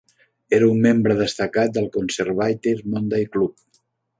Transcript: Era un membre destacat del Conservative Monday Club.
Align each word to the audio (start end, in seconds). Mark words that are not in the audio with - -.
Era 0.57 0.69
un 0.75 0.79
membre 0.85 1.17
destacat 1.19 1.75
del 1.77 1.87
Conservative 1.99 2.91
Monday 2.95 3.29
Club. 3.37 3.81